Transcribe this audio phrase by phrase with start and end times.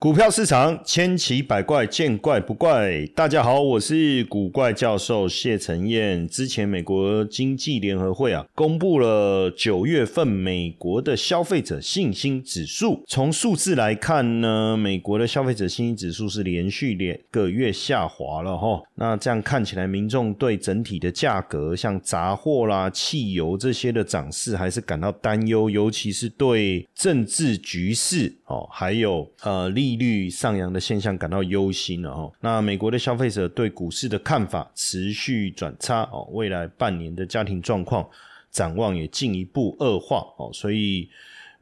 [0.00, 3.04] 股票市场千奇百怪，见怪不怪。
[3.14, 6.26] 大家好，我是古怪教授谢承彦。
[6.26, 13.04] 之前美国经济联合会啊，公布了九月份美国的消费者信心指数。
[13.06, 18.82] 从数字来看呢，美国的消费者信心指数是连续两个月下滑了哈。
[18.94, 29.89] 那这样看起来，民众对整体的价格，像杂货啦、汽油这些的涨势，还是感到担忧，尤其是对政治局势哦，还有呃利。
[29.90, 32.32] 利率上扬的现象感到忧心了哦。
[32.40, 38.08] 那美国的消费者对股市的看法持续转差哦，未来半年的家庭状况
[38.50, 41.08] 展望也进一步恶化哦，所以。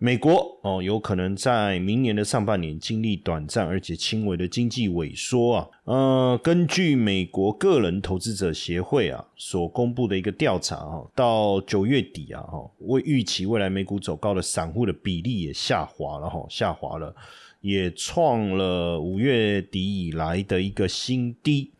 [0.01, 5.69] 美国哦，有可能在明年的上半年经历短暂而且轻微的经济萎缩啊。
[5.83, 17.13] 呃，根据美国个人投资者协会啊所公布的一个调查啊，到九月底啊哈，为预期未来美股走高的散户的比例也下滑了哈，下滑了，
[17.61, 21.73] 也创了五月底以来的一个新低。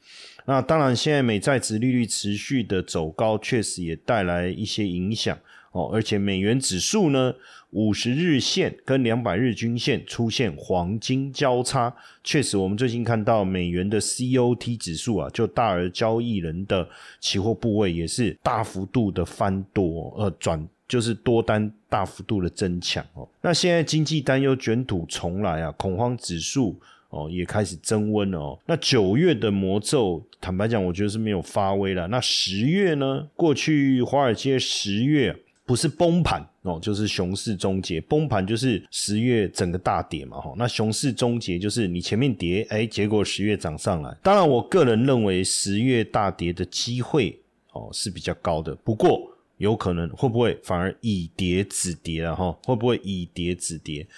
[0.47, 5.39] 那当然，现在美债值利率持续的走高，确实也带来一些影响。
[5.73, 7.35] 哦，而且美元指数呢，
[7.71, 16.89] 五十日线跟两百日均线出现黄金交叉，确实，我们最近看到美元的 COT 指数啊，就大额交易人的
[17.21, 23.29] 期货部位也是大幅度的翻多，呃，转就是多单大幅度的增强哦。
[23.43, 26.81] 那现在经济担忧卷土重来啊，恐慌指数
[27.11, 28.59] 哦也开始增温了哦。
[28.67, 32.09] 那九月的魔咒，坦白讲，我觉得是没有发威了。
[32.09, 33.29] 那十月呢？
[33.37, 35.37] 过去华尔街十月。
[35.69, 38.01] 不是崩盘哦，就是熊市终结。
[38.01, 40.55] 崩盘就是十月整个大跌嘛，哈。
[40.57, 44.17] 那熊市终结就是你前面跌，哎，结果十月涨上来。
[44.23, 47.39] 当然，我个人认为十月大跌的机会
[47.73, 48.75] 哦是比较高的。
[48.77, 52.51] 不过有可能会不会反而以跌止跌了哈？
[52.65, 54.09] 会不会以跌止跌？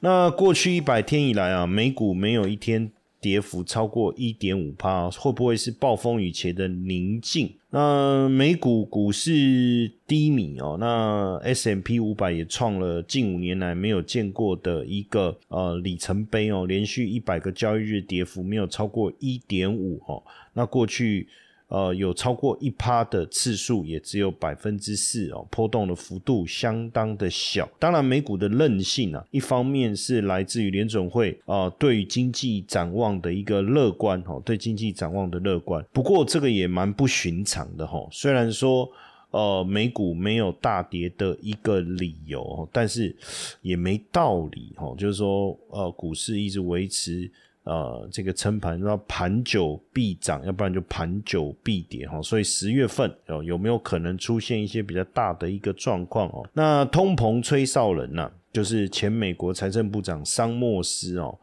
[0.00, 2.90] 那过去一百天以来啊，美股没有一天。
[3.20, 7.50] 跌幅超过一点五帕，会不会是暴风雨前的宁静？
[7.70, 20.22] 那美股股市低迷哦，那 S M P 五百也创了近五年来没有见过的一个呃里程碑哦，连续一百个交易日跌幅没有超过一点五哦，
[20.52, 21.26] 那过去。
[21.68, 27.68] 呃，有超过一趴的次数，也只有百分之四哦，波动的幅度相当的小。
[27.78, 35.84] 当然，美股的韧性啊，一方面是来自于联准会啊对于经济展望的一个乐观哈，对经济展望的乐观。
[35.90, 38.06] 不过，这个也蛮不寻常的哈。
[38.12, 38.88] 虽然说
[39.30, 43.16] 呃美股没有大跌的一个理由，但是
[43.62, 47.28] 也没道理哈，就是说呃股市一直维持。
[47.64, 52.22] 呃，这个撑盘，那盘久必涨，要不然就盘久必跌哈。
[52.22, 56.46] 所以十月份哦，有没有可能出现一些比较大的一个状况哦？
[56.52, 61.38] 那通膨吹哨人呐，就是前美国财政部长桑莫斯哦，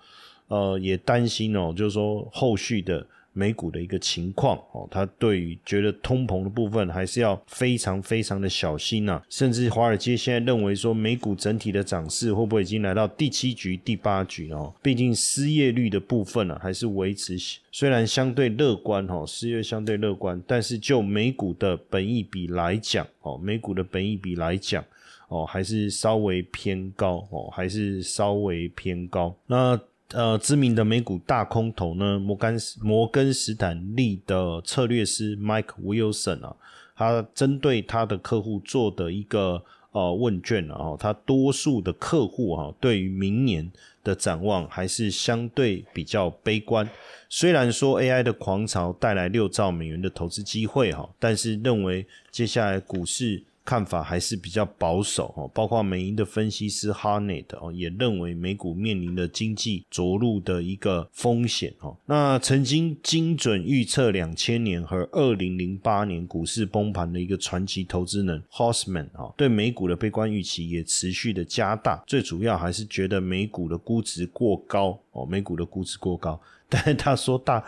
[0.48, 3.06] 呃，也担心哦，就是说后续的。
[3.34, 14.74] 美股的一个情况哦，他对于觉得通膨的部分还是要非常非常的小心呐，甚至华尔街现在认为说美股整体的涨势会不会已经来到第七局、第八局哦？
[14.82, 17.38] 毕竟失业率的部分呢还是维持
[17.72, 24.84] 虽然相对乐观哦，失业相对乐观，但是就美股的本益比来讲哦，美股的本益比来讲
[25.30, 29.80] 哦，还是稍微偏高哦，还是稍微偏高那。
[30.14, 36.56] 呃，知名的美股大空头呢，摩根摩根斯坦利的策略师 Mike Wilson 啊，
[36.96, 43.72] 他针对他的客户做的一个呃问卷啊，他多数的客户啊，对于明年
[44.04, 46.90] 的展望还是相对比较悲观。
[47.30, 53.44] 虽然说 AI 的狂潮带来六兆美元的投资机会哈，但是认为接下来股市。
[53.72, 61.96] 看法还是比较保守哦，包括美银的分析师 Harnett 哦，也认为美股面临的经济着陆的一个风险哦。
[62.06, 72.04] 那曾经精准预测两千年和二零零八年股市崩盘的一个传奇投资人 Hosman 啊，对美股的悲观预期也持续的加大。
[72.06, 76.38] 最主要还是觉得美股的估值过高哦，美股的估值过高。
[76.68, 77.64] 但是他说大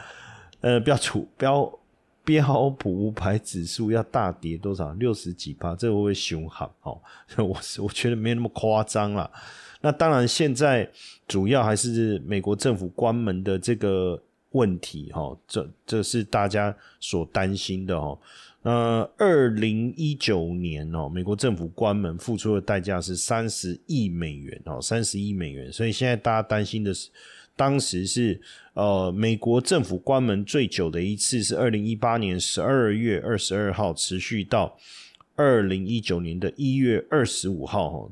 [0.59, 1.79] 呃，不要出不要。
[2.25, 4.93] 标普五百指数要大跌多少？
[4.93, 6.69] 六十几趴，这会不会凶悍？
[6.83, 6.99] 哦，
[7.37, 9.29] 我我觉得没那么夸张啦。
[9.81, 10.89] 那当然，现在
[11.27, 14.21] 主要还是美国政府关门的这个
[14.51, 18.17] 问题，哈，这这是大家所担心的哦。
[18.61, 25.71] 那二零一九年哦，美国政府关门付出的代价是三十亿美元哦，三十亿美元。
[25.71, 27.09] 所以现在大家担心的是。
[27.55, 28.41] 当时是
[28.73, 34.75] 呃，美国政府关门最久的一次是二零一八年十二月二十二号，持续到
[35.35, 37.89] 二零一九年的一月二十五号。
[37.89, 38.09] 哈，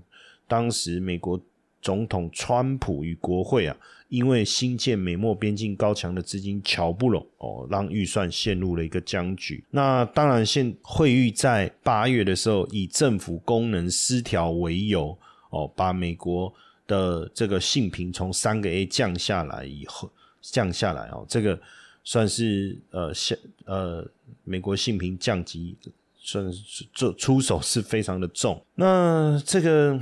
[0.48, 1.42] 当时美国
[1.82, 3.76] 总统川普与国会啊，
[4.10, 9.64] 因为新建美墨边境高墙的资金瞧不拢哦，让预算陷入了一个僵局。
[9.72, 15.18] 那当然，现会议在八月的时候以政府功能失调为由
[15.50, 16.54] 哦，把美国
[16.92, 20.12] 的这个性评从三个 A 降下来以后，
[20.42, 21.58] 降下来哦，这个
[22.04, 23.34] 算是呃下
[23.66, 24.06] 呃
[24.44, 25.78] 美国性评降级，
[26.20, 28.62] 算是做出手是非常的重。
[28.76, 29.98] 那这个。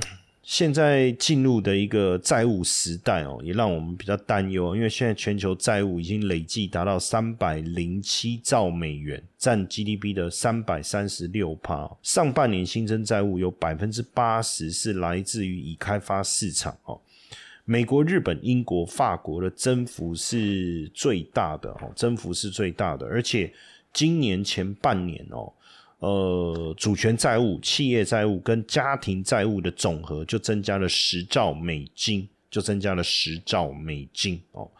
[0.50, 11.88] 现在进入的一个债务时代哦，也让我们比较担忧，因为现在全球债务已经累计达到三百零七兆美元，占 GDP 的三百三十六帕。
[12.02, 17.00] 上半年新增债务有百分之八十是来自于已开发市场哦，
[17.64, 23.52] 美国、日本、英国、法国的增幅是最大的哦，增幅是最大的，而且
[23.92, 25.52] 今年前半年哦。
[26.00, 34.70] 呃，主权债务、企业债务跟家庭债务的总和就增加了十兆美金，就增加了十兆美金哦。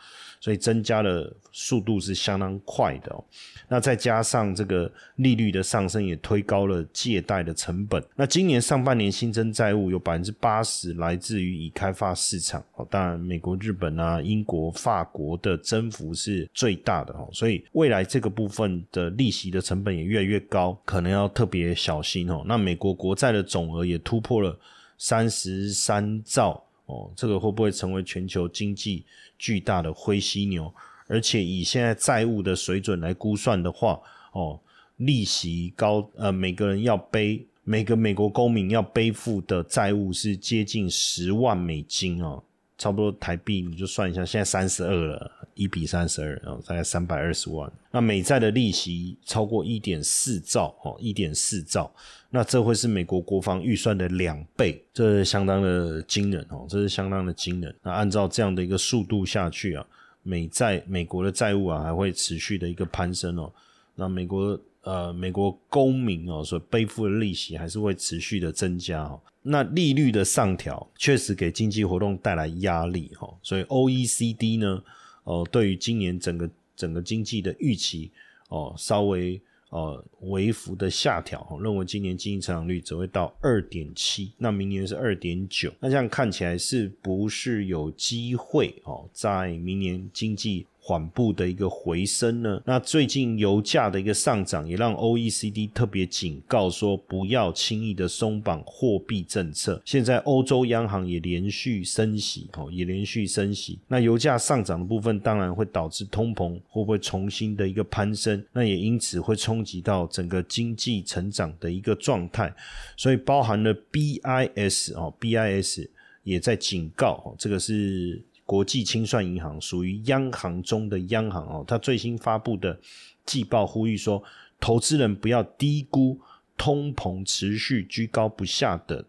[0.41, 3.23] 所以增加的速度是相当快的哦。
[3.69, 8.03] 那再加上这个利率的上升，也推高了借贷的成本。
[8.17, 12.87] 那今年上半年新增债务有百分之八十来自于已开发市场哦。
[12.91, 17.29] 当然，美国、日本啊、英国、法国的增幅是最大的哦。
[17.33, 22.43] 所以未来这个部分的利息的成本也越来越高，可能要特别小心哦。
[22.47, 24.59] 那美国国债的总额也突破了
[24.97, 26.65] 三十三兆。
[26.91, 29.05] 哦，这个会不会成为全球经济
[29.39, 30.73] 巨大的灰犀牛？
[31.07, 34.01] 而且以现在债务的水准来估算的话，
[34.33, 34.59] 哦，
[34.97, 42.43] 利息高，呃，每个人要背，每个美国公民要背负的债务是接近十万美金哦。
[42.77, 47.71] 差不多台币你就算一下，现在三十二了，一比三十二，然后大概三百二十万。
[47.91, 51.93] 那美债的利息超过一点四兆，哦，一点四兆，
[52.31, 57.75] 那这会是美国国防预算的两倍，这相当的惊人哦，这是相当的惊人。
[57.83, 59.87] 那按照这样的一个速度下去啊，
[60.23, 63.53] 美债美国的债务啊还会持续的一个攀升哦。
[63.95, 64.59] 那美国。
[64.83, 69.21] 呃，美国公民哦所背负的利息还是会持续的增加哦。
[69.43, 73.29] 那利率的上调确实给经济活动带来压力哈。
[73.43, 74.83] 所以 O E C D 呢，
[75.31, 78.11] 哦，对于今年整个整个经济的预期
[78.49, 85.73] 哦，稍微呃微幅的下调，认为今年经济成长率只会到二点七，那明年是二点九。
[85.79, 90.67] 那这样看起来是不是有机会哦，在明年经济？
[90.83, 92.61] 缓步的一个回升呢？
[92.65, 99.81] 那最近油价的一个上涨，也让 O E C D 特别警告说，不要轻易的松绑货币政策。
[99.85, 103.79] 现在欧洲央行也连续升息，哦，也连续升息。
[103.87, 108.43] 那油价上涨的部分，当然会导致通膨会不会重新的一个攀升？
[108.53, 112.53] 那也因此会冲击到整个经济成长的一个状态。
[112.97, 115.89] 所以包含了 B I S 哦，B I S
[116.25, 118.23] 也在警告，这个是。
[118.51, 122.77] 国际清算银行属于央行中的央行哦，它最新发布的
[123.25, 124.21] 季报呼吁说，
[124.59, 126.19] 投资人不要低估
[126.57, 129.05] 通膨持续居高不下的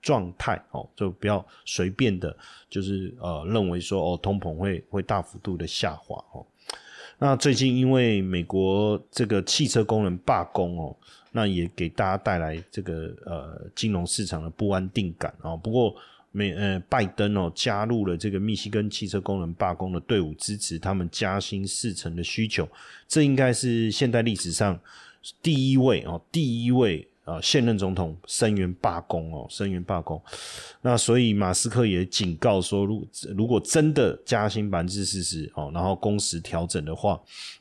[0.00, 2.36] 状态哦，就不要随便的，
[2.70, 6.46] 就是呃认为说哦通膨会会大幅度的下滑哦。
[7.18, 10.96] 那最近因为美国这个汽车工人罢工哦，
[11.32, 15.56] 那也给大家带来这个呃金融市场的不安定感哦。
[15.56, 15.96] 不过。
[16.36, 22.68] 美呃，拜登哦加入了这个密西根汽车工人罢工的队伍，支持他们加薪四成的需求。
[23.06, 24.76] 这应该是现代历史上
[25.40, 30.20] 第一位哦，第一位啊现任总统声援罢工哦，声援罢工。
[30.82, 37.20] 那所以马斯克也警告说，如如果真的加薪百分之四十哦，然后工时调整的话，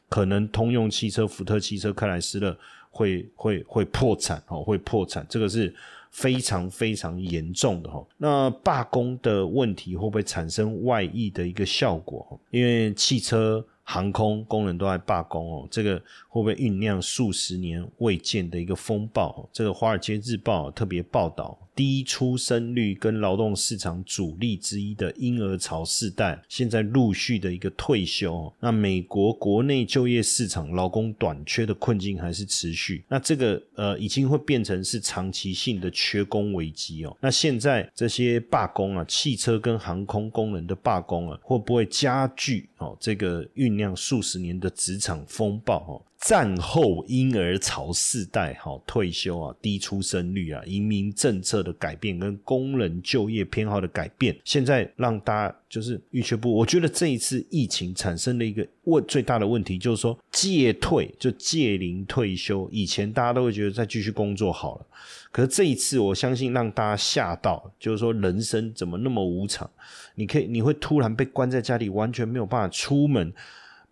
[0.10, 2.58] 可能通用汽车、福特汽车、克莱斯勒
[2.90, 5.24] 会会会破产哦，会破产。
[5.30, 5.72] 这个是。
[6.14, 12.40] 非常非常严重的哈，那罢工的问题会不会产生外溢的一个效果？
[12.50, 13.66] 因为汽车。
[13.84, 15.98] 航空工人都在罢工哦，这个
[16.30, 19.48] 会不会酝酿数十年未见的一个风暴？
[19.52, 28.52] 这个《华尔街日报》特别报道，低出生率跟劳动市场主力之一的婴儿潮世代，现在陆续的一个退休。
[28.60, 33.04] 那美国国内就业市场劳工短缺的困境还是持续。
[33.10, 37.16] 那这个呃，已经会变成是长期性的缺工危机哦。
[37.20, 42.96] 那现在这些罢工啊，汽车跟航空工人的罢工啊，会不会加剧哦？
[43.00, 56.54] 这个运酿数十年的职场风暴哦，战后婴儿潮世代，哈，退休啊，低出生率啊，移民政策的改变跟工人就业偏好的改变，现在让大家就是预缺不。
[56.54, 64.86] 我觉得这一次疫情产生的一个问最大的问题，就是说借退就借龄退休，以前大家都会觉得再继续工作好了，
[65.32, 69.70] 可是这一次我相信让大家吓到，就是说人生怎么那么无常？
[70.16, 73.34] 你可以你会突然被关在家里，完全没有办法出门，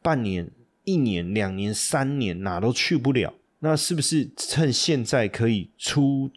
[0.02, 0.50] 半年。
[0.84, 3.32] 一年、两年、三年，哪都去不了。
[3.60, 6.32] 那是不是趁现在可以出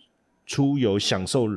[0.44, 1.48] 出游、享受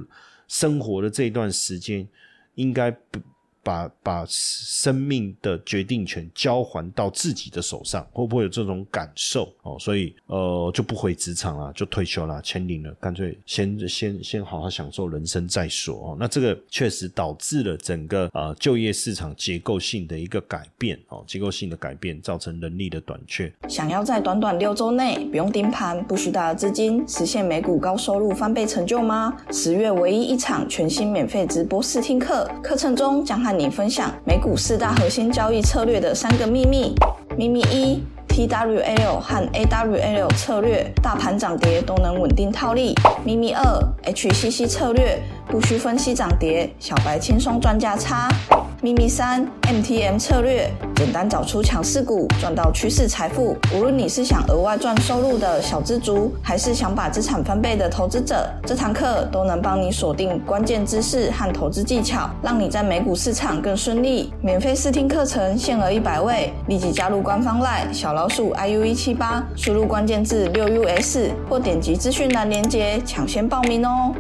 [0.47, 2.07] 生活的这一段时间，
[2.55, 3.19] 应该不？
[3.67, 9.75] 把把生命的决定权交还到自己的手上，会不会有这种感受哦？
[9.77, 16.17] 所以呃，就不回职场了，就退休了，签领了，干脆先先先好好享受人生再说哦。
[16.17, 23.51] 那这个确实导致了整个呃就业市场结构性的一个改变哦，结构性的改变造成人力的短缺。
[23.67, 29.35] 想要在短短六周内不用盯盘、不需大的资金，实现美股高收入翻倍成就吗？
[29.51, 36.93] 十月唯一一场全新免费直播试听课，课程中将和你分享美股四大核心交易策略的三个秘密。
[37.35, 42.93] 秘密一：TWL 和 AWL 策略，大盘涨跌都能稳定套利。
[43.23, 43.63] 秘密二
[44.05, 48.29] ：HCC 策略，不需分析涨跌，小白轻松赚价差。
[48.87, 53.57] 秘密三：MTM 策略，简单找出强势股，赚到趋势财富。
[53.75, 64.31] 无论你是想额外赚收入的小资族，还是想把资产翻倍的投资者，这堂课都能帮你锁定关键知识和投资技巧，让你在美股市场更顺利。
[64.41, 71.17] 免费试听课程限额一百位，立即加入官方 LINE 小老鼠 iu 一七八，输入关键字六 us
[71.49, 74.15] 或点击资讯栏链接抢先报名哦。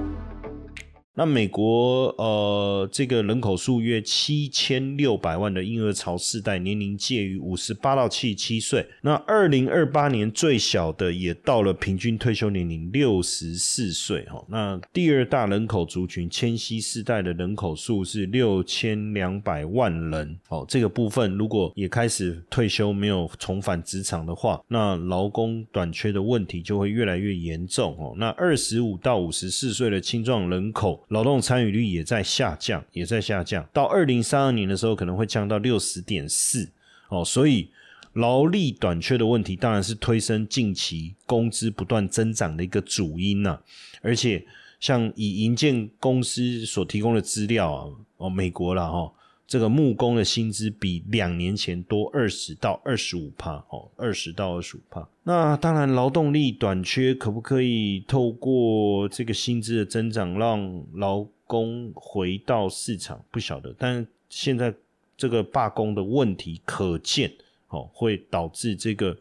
[1.17, 8.85] 那美国呃，这个人口数约七千六百万的婴儿潮世代，年龄介于五十八到七十七岁。
[9.01, 14.45] 那二零二八年最小的也到了平均退休年龄六十四岁哈。
[14.47, 20.37] 那第二大人口族群千禧世代的人口数是六千两百万人。
[20.49, 28.13] 哦，这个部分如果也开始退休，没有重返职场的话，那劳工短缺的问题就会越来越严重哦。
[28.15, 31.03] 那二十五到五十四岁的青壮人口。
[31.09, 33.67] 劳动参与率也在下降，也在下降。
[33.71, 36.69] 到二零三二年的时候，可能会降到六十点四
[37.09, 37.23] 哦。
[37.23, 37.69] 所以
[38.13, 43.59] 劳力短缺的问题，当然是推升近期工资不断增长的一个主因呐。
[44.01, 44.45] 而且，
[44.79, 47.87] 像以银建公司所提供的资料啊，
[48.17, 49.13] 哦，美国了哈。
[49.47, 55.07] 这个木工的薪资比两年前多二十到二十五帕哦，二十到二十五帕。
[55.23, 63.23] 那当然，劳动力短缺，可不可以透过这个薪资的增长，让劳工回到市场？
[63.31, 63.73] 不晓得。
[63.79, 64.73] 但现在
[65.15, 67.31] 这个罢工的问题可见，
[67.69, 69.17] 哦，会导致这个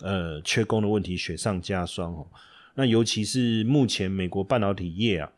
[0.00, 2.26] 呃缺工的问题雪上加霜哦。
[2.74, 5.30] 那尤其是目前美国半导体业啊。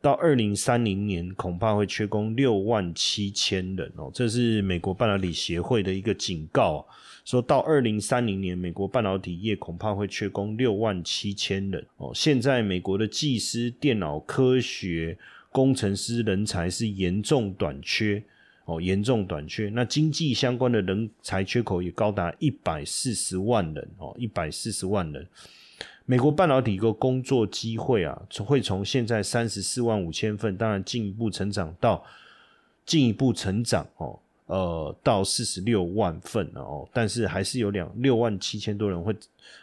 [0.00, 6.86] 到二零三零年，恐怕会缺工六万七千人哦，这是美国半导体协会的一个警告，
[7.24, 12.10] 说到二零三零年，美国半导体业恐怕会缺工六万七千人哦。
[12.14, 15.16] 现在美国的技师、电脑科学
[15.50, 18.22] 工程师人才是严重短缺
[18.64, 19.68] 哦，严重短缺。
[19.70, 25.26] 那经济相关的人才缺口也高达一百四十万人哦，一百四十万人。
[26.06, 32.04] 美国半导体个工作机会啊，会从现在三十四万五千份，当然进一步成长到
[32.84, 39.14] 进一步成长哦，呃，到四十六万份哦，但是还是有两六万七千多人会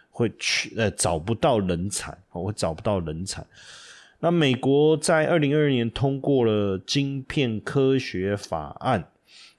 [0.10, 3.46] 会去呃找不到人才哦，会找不到人才。
[4.20, 9.06] 那美国在二零二二年通过了晶片科学法案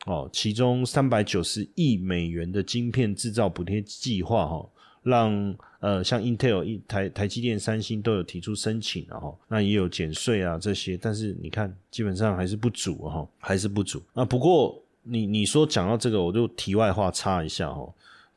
[0.07, 4.67] 哦，其中三百九十亿美元的晶片制造补贴计划哈。
[5.03, 14.03] 让呃，像 Intel、一台台积电、三星都有提出申请，然后那也有减税啊这些，但是你看基本上还是不足哈，还是不足。
[14.13, 17.89] 那不过你你说讲到这个，我就题外话插一下哈，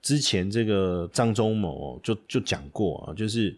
[0.03, 3.57] 之前这个张忠谋就就讲过啊，就是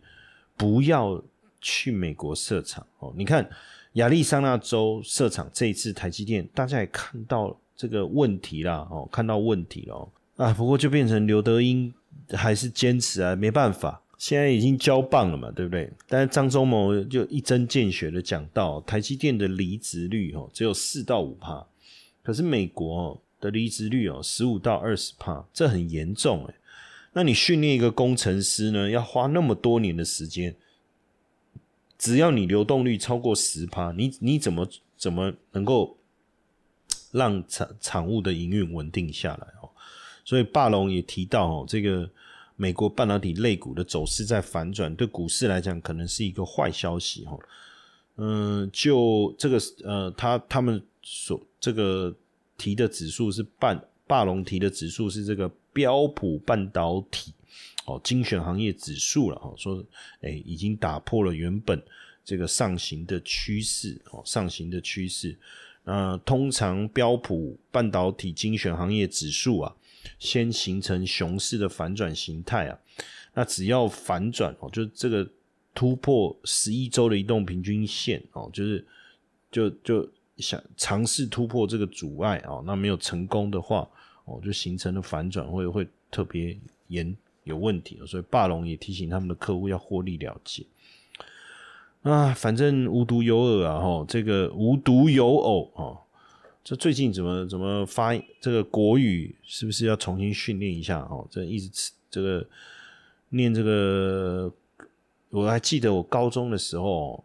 [0.56, 1.22] 不要
[1.60, 3.14] 去美国设厂哦。
[3.18, 3.46] 你看
[3.94, 11.94] 亚利桑那州设厂这一次台积电，大家也看到这个问题啦哦，看到问题了啊，不过就变成刘德英。
[12.30, 15.92] 还是坚持啊，没办法，现在已经交棒了嘛，对不对？
[16.08, 21.66] 但是张忠谋就一针见血的讲到，台积电的离职率哦只有四到五帕，
[22.22, 26.54] 可是美国的离职率哦十五到二十帕，这很严重诶
[27.16, 30.56] 那你训练一个工程师呢，要花那么多年的时间，
[31.98, 34.68] 只要你流动率超过十帕，你你怎么
[34.98, 35.98] 怎么能够
[37.12, 39.70] 让产产物的营运稳定下来哦？
[40.26, 42.10] 所以霸龙也提到哦，这个
[42.56, 47.38] 美国半导体类股的走势在反转，对股市来讲可能是一个坏消息哈。
[48.16, 52.16] 嗯，就这个呃，他他们所这个
[52.58, 57.34] 提的指数是半霸龙提的指数是这个标普半导体
[57.86, 59.84] 哦精选行业指数了哈，说
[60.22, 61.82] 哎已经打破了原本
[62.24, 65.38] 这个上行的趋势哦上行的趋势。
[65.84, 69.76] 那通常标普半导体精选行业指数啊。
[70.20, 72.80] 先形成熊市的反转形态啊，
[73.34, 75.28] 那只要反转哦，就这个
[75.74, 78.86] 突破十一周的移动平均线哦，就是
[79.52, 83.88] 就就想尝试突破这个阻碍啊，那没有成功的话
[84.26, 86.58] 哦，就形成了反转，会会特别
[86.88, 90.66] 严有问题所以霸龙也提醒他们的客户要获利了结
[92.04, 96.03] 啊，反正无独有偶啊，哈，这个无独有偶啊。
[96.64, 101.28] 这最近怎么怎么发这个国语是不是要重新训练一下哦？
[101.30, 102.48] 这一直这个
[103.30, 104.50] 念这个，
[105.30, 107.22] 我还记得我高中的时候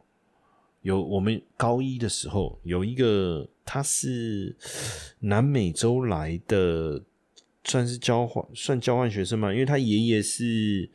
[0.82, 4.56] 有我们高一的时候有一个他是
[5.20, 7.00] 南美洲来的，
[7.62, 10.90] 算是交换算交换学生嘛，因为他爷爷是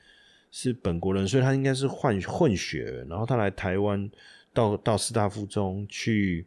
[0.52, 4.12] 是本国人，所以他应该是混混血，然后他来台湾
[4.52, 6.46] 到到师大附中去。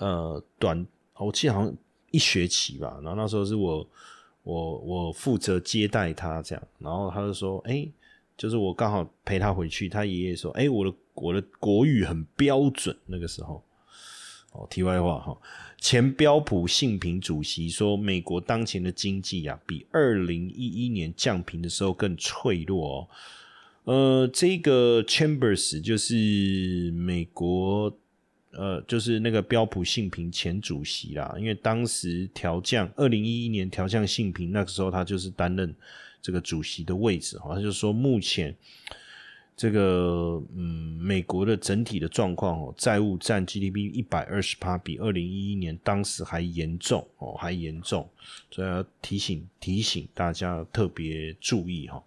[0.00, 0.86] 呃，短
[1.18, 1.76] 我记得好像
[2.10, 3.86] 一学期吧，然后那时候是我
[4.42, 7.86] 我我负责接待他这样，然后他就说，哎，
[8.34, 13.62] 就是我刚好陪他回去，他爷爷说，哎，我的我的国语很标准，那个时候，
[14.52, 15.38] 哦，题外话哈，
[15.78, 23.08] 前标普信评主席说，美国当前的经济啊，比二零一一年降平的时候更脆弱哦，
[23.84, 27.94] 呃，这个 Chambers 就是美国。
[28.52, 35.72] 呃，就是那个标普信评前主席啦，因为当时调降，二零一一年调降信评，那个时候他就是担任
[36.20, 37.54] 这个主席的位置哈。
[37.54, 38.54] 他就说，目前
[39.56, 48.08] 这个嗯，美国的整体的状况哦，债务占 GDP 一百二十趴，比二零一一年当时还严重哦，还严重，
[48.50, 52.02] 所以要提醒提醒大家特别注意哈。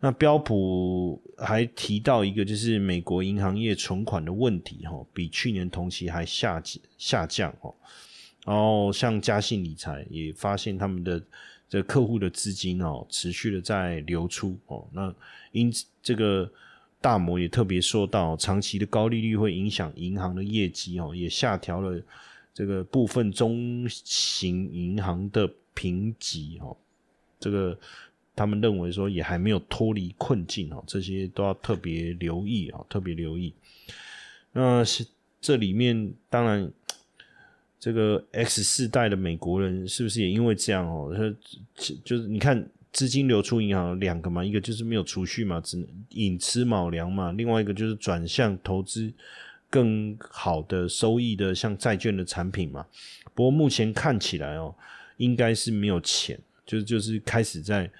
[0.00, 6.62] 那标普还提到一个，就是美国银行业存款的问题，哈，比去年同期还下
[6.96, 7.74] 下降，哦。
[8.46, 11.20] 然后像嘉信理财也发现他们的
[11.68, 14.86] 这客户的资金哦，持续的在流出，哦。
[14.92, 15.12] 那
[15.50, 16.48] 因此这个
[17.00, 22.00] 大摩也特别说到，长期的高利率会影响银行的业绩，哦，也下调了
[22.54, 26.76] 这个部分中型银行的评级，哦，
[27.40, 27.76] 这个。
[28.38, 33.52] 他们认为说也还没有脱离困境哦，这些都要特别留意啊，特别留意。
[34.52, 35.04] 那是
[35.40, 36.70] 这里面当然，
[37.80, 41.12] 这个 X 世代的美国人是不是也因为这样哦？
[41.12, 41.34] 他
[42.04, 49.12] 就是你看资金流出银行两个嘛，一个就是没有储蓄嘛，只能寅吃卯粮嘛；另外一个就是转向投资
[49.68, 52.86] 更好的收益的，像债券的产品嘛。
[53.34, 54.72] 不过目前看起来哦，
[55.16, 57.90] 应该是没有钱，就就是开始在。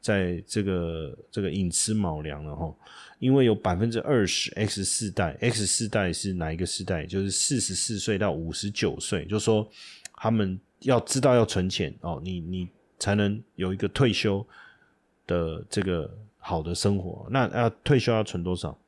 [0.00, 2.74] 在这个这个寅吃卯粮了哈，
[3.18, 7.04] 因为有百分之二十 X 四代，X 四代是哪一个世代？
[7.04, 9.68] 就是四十四岁到五十九岁，就说
[10.14, 14.46] 他们要知道要存钱哦，你你才能有一个退休
[15.26, 17.26] 的这个好的生活。
[17.30, 18.78] 那要退休要存多少？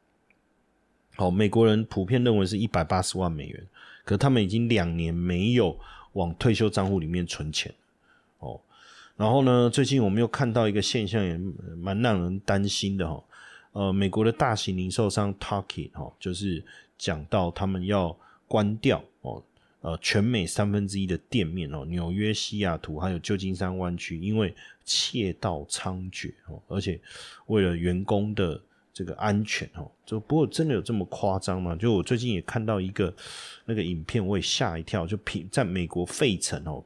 [1.16, 3.66] 好，美国人普遍认为是一百八十万美元，
[4.04, 5.78] 可他们已经两年没有
[6.12, 7.74] 往退休账户里面存钱
[8.38, 8.58] 哦。
[9.20, 9.68] 然后呢？
[9.68, 11.38] 最近我们又看到一个现象，也
[11.76, 13.22] 蛮让人担心的哈。
[13.72, 16.64] 呃，美国的大型零售商 Target 哈，就是
[16.96, 18.16] 讲到他们要
[18.48, 19.44] 关掉哦，
[19.82, 24.54] 呃，全美三分之一的店面哦，纽约、西雅图还有旧金山湾区，因为
[24.86, 26.98] 窃盗猖獗哦，而且
[27.48, 28.58] 为了员工的
[28.90, 31.76] 这个安全哦，就不过真的有这么夸张吗？
[31.76, 33.14] 就我最近也看到一个
[33.66, 36.82] 那个影片，我也吓一跳，就平在美国费城哦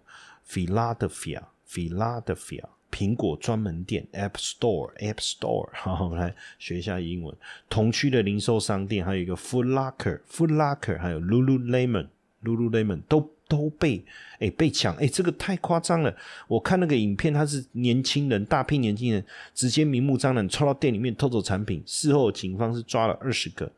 [0.48, 1.40] ，Philadelphia。
[1.68, 7.36] Philadelphia 苹果专门店 App Store App Store，好，我们来学一下英文。
[7.68, 12.06] 同区的零售商店还有一个 Foot Locker Foot Locker，还有 Lululemon
[12.44, 14.04] Lululemon 都都被
[14.38, 16.16] 哎被抢哎，这个太夸张了。
[16.46, 21.82] 我看那个影片，他是年轻人，大批年轻人直接明目张胆冲到店里面偷走产品。
[21.84, 23.68] 事后警方是抓了二十个，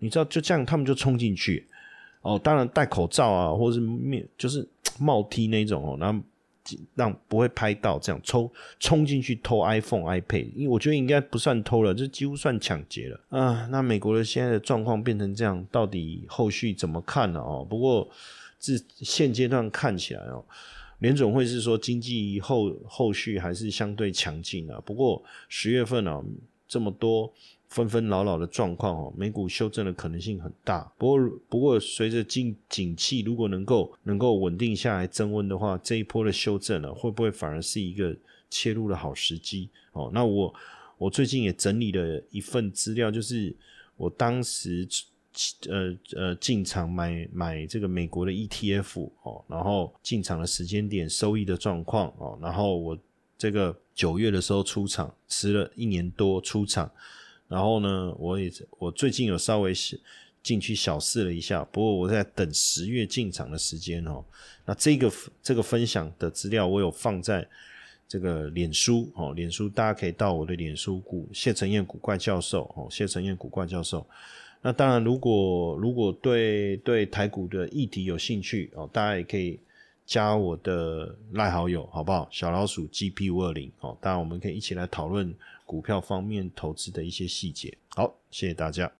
[0.00, 1.66] 你知道就这样，他们就冲进去
[2.20, 4.68] 哦，当然戴口罩啊，或者是面就是
[5.00, 6.22] 帽 T 那种哦，然后。
[6.94, 8.50] 让不会拍到这样冲
[8.80, 13.68] 冲进去偷 iPhone、iPad，因为我觉得应该不算偷了，这几乎算抢劫了啊！
[13.70, 17.40] 那美国的现在的状况变成这样，到底后续怎么看呢？
[17.40, 18.08] 哦，不过
[18.58, 20.44] 自现阶段看起来哦，
[21.00, 26.22] 联总会是说经济后后续还是相对强劲啊，不过十月份啊
[26.68, 27.32] 这么多
[27.68, 30.90] 纷纷扰扰的状况哦，美股修正的可能性很大。
[30.98, 38.16] 不过不过随着景景气如果能够能够稳定下来增温的话，这一波的修正呢会不会反而是一个
[38.48, 40.10] 切入的好时机哦？
[40.12, 40.54] 那我
[40.98, 43.54] 我最近也整理了一份资料，就是
[43.96, 44.88] 我当时。
[45.68, 52.98] 呃呃，进场买买这个美国的 ETF 哦，然后进场的时间点、收益的状况哦，然后我
[53.36, 56.88] 这个九月的时候出场，吃了一年多出场，
[57.48, 59.72] 然后呢，我也我最近有稍微
[60.42, 64.22] 进去小试了一下，不过我在等十月进场的时间哦。
[64.66, 65.10] 那这个
[65.42, 67.48] 这个分享的资料我有放在
[68.06, 74.06] 这个脸书哦，脸书大家可以到我的脸书股谢承彦古怪教授哦，谢承彦古怪教授。
[74.62, 79.58] 那当然，如果如果对对台股的议题有兴趣哦，大家也可以
[80.06, 82.28] 加我的赖好友，好不好？
[82.30, 87.76] 小老鼠 GP 五二零好，当然我们可以一起来讨论股票方面投资的一些细节。
[87.88, 88.90] 好，谢谢大家。